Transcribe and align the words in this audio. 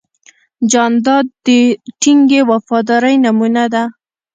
جانداد 0.71 1.25
د 1.45 1.47
ټینګې 2.01 2.41
وفادارۍ 2.49 3.15
نمونه 3.25 3.63
ده. 3.73 3.83